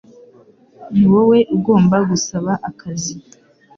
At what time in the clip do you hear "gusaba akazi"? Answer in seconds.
2.09-3.13